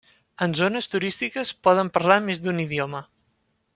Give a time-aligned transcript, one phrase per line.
[0.45, 3.03] En zones turístiques poden parlar més d'un idioma.